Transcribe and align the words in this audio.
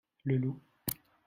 Le 0.23 0.37
loup. 0.37 0.59